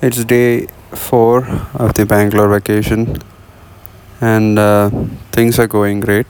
[0.00, 1.44] It's day four
[1.74, 3.20] of the Bangalore vacation,
[4.20, 4.90] and uh,
[5.32, 6.26] things are going great.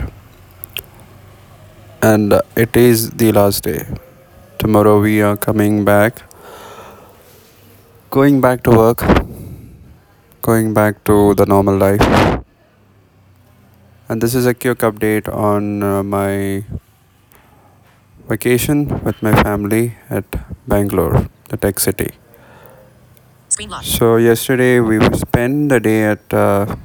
[2.01, 3.85] And uh, it is the last day.
[4.59, 6.23] Tomorrow we are coming back,
[8.09, 9.05] going back to work,
[10.41, 12.01] going back to the normal life.
[14.09, 16.65] And this is a quick update on uh, my
[18.31, 20.25] vacation with my family at
[20.67, 22.13] Bangalore, the tech city.
[23.83, 26.77] So yesterday we spent the day at uh,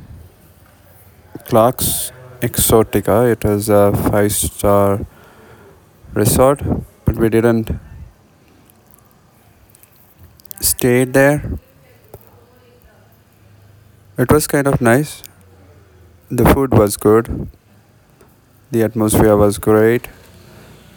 [1.45, 2.11] Clark's
[2.41, 3.31] Exotica.
[3.31, 5.05] It was a five-star
[6.15, 6.63] resort,
[7.05, 7.70] but we didn't
[10.62, 11.59] stay there.
[14.17, 15.21] It was kind of nice.
[16.29, 17.49] The food was good.
[18.71, 20.07] The atmosphere was great.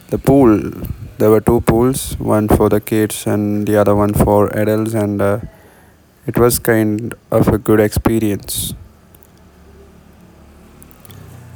[0.09, 0.71] The pool,
[1.19, 5.21] there were two pools, one for the kids and the other one for adults, and
[5.21, 5.39] uh,
[6.27, 8.73] it was kind of a good experience.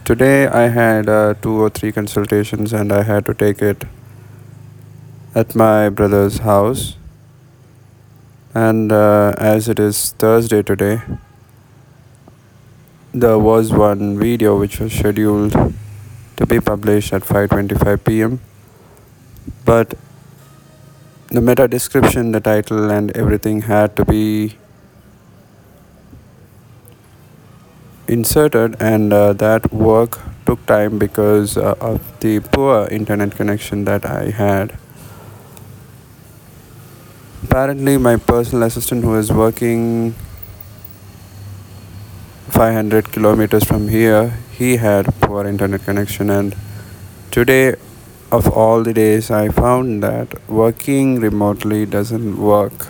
[0.06, 3.84] Today I had uh, two or three consultations and I had to take it
[5.36, 6.96] at my brother's house.
[8.54, 11.02] And uh, as it is Thursday today,
[13.14, 15.52] there was one video which was scheduled
[16.38, 18.40] to be published at 5:25 p.m.
[19.66, 19.96] But
[21.28, 24.58] the meta description, the title, and everything had to be
[28.12, 34.06] inserted, and uh, that work took time because uh, of the poor internet connection that
[34.06, 34.78] I had.
[37.44, 40.14] Apparently, my personal assistant, who is working
[42.50, 46.56] 500 kilometers from here, he had poor internet connection, and
[47.32, 47.76] today,
[48.32, 52.88] of all the days, I found that working remotely doesn't work.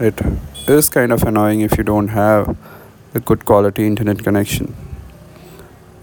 [0.00, 0.20] It
[0.66, 2.56] is kind of annoying if you don't have
[3.14, 4.74] a good quality internet connection.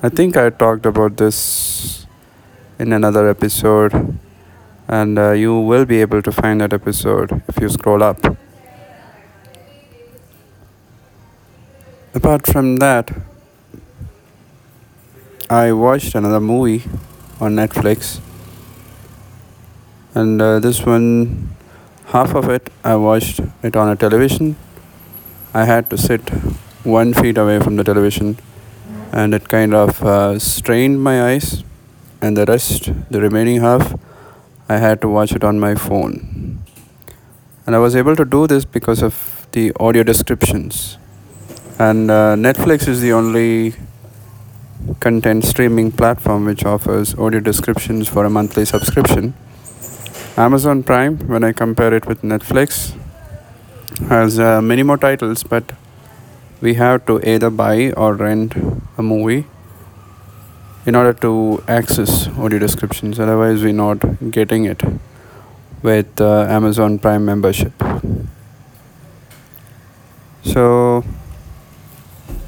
[0.04, 2.06] I think I talked about this
[2.78, 4.18] in another episode,
[4.88, 8.38] and uh, you will be able to find that episode if you scroll up.
[12.14, 13.12] Apart from that,
[15.50, 16.84] I watched another movie
[17.42, 18.20] on Netflix,
[20.14, 21.56] and uh, this one,
[22.06, 24.56] half of it, I watched it on a television.
[25.56, 26.22] I had to sit
[26.84, 28.38] one feet away from the television,
[29.12, 31.64] and it kind of uh, strained my eyes.
[32.22, 33.98] And the rest, the remaining half,
[34.68, 36.64] I had to watch it on my phone.
[37.66, 40.98] And I was able to do this because of the audio descriptions.
[41.78, 43.74] And uh, Netflix is the only
[45.00, 49.34] content streaming platform which offers audio descriptions for a monthly subscription.
[50.36, 52.98] Amazon Prime, when I compare it with Netflix,
[54.08, 55.64] has uh, many more titles, but
[56.62, 58.56] we have to either buy or rent
[58.98, 59.46] a movie
[60.86, 63.20] in order to access audio descriptions.
[63.20, 64.82] Otherwise, we're not getting it
[65.82, 67.74] with uh, Amazon Prime membership.
[70.44, 71.04] So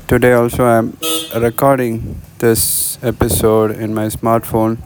[0.07, 0.97] today also I'm
[1.35, 4.77] recording this episode in my smartphone.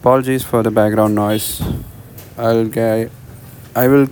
[0.00, 1.62] Apologies for the background noise.
[2.38, 3.10] I'll get
[3.74, 4.08] I will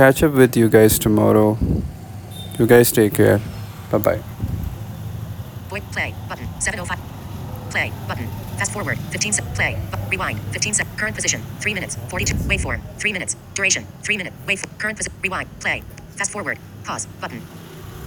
[0.00, 1.58] catch up with you guys tomorrow.
[2.58, 3.38] You guys take care.
[3.90, 4.20] Bye bye.
[5.68, 6.48] Play button.
[6.58, 6.98] 705.
[7.70, 8.26] Play button.
[8.56, 8.98] Fast forward.
[9.12, 9.54] 15 sec.
[9.54, 9.78] Play.
[10.08, 10.40] Rewind.
[10.52, 10.86] 15 sec.
[10.96, 11.42] Current position.
[11.60, 11.98] 3 minutes.
[12.08, 12.34] 42.
[12.48, 12.80] Waveform.
[12.98, 13.36] 3 minutes.
[13.52, 13.84] Duration.
[14.02, 14.32] 3 minute.
[14.46, 14.64] Wave.
[14.78, 15.12] Current position.
[15.20, 15.48] Rewind.
[15.60, 15.82] Play.
[16.16, 16.58] Fast forward.
[16.84, 17.59] Pause button.